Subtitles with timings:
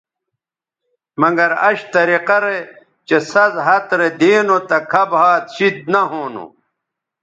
[1.21, 2.57] مگر اش طریقہ رے
[3.07, 6.45] چہء سَز ھَت رے دی نو تہ کھب ھَات شید نہ ھونو